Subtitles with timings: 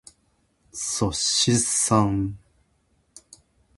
[0.03, 0.13] っ
[0.71, 2.35] そしっさん。